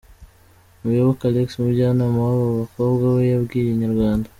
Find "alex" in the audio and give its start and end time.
1.29-1.47